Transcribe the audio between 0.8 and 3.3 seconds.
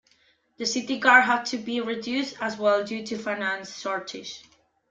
guard had to be reduced as well due to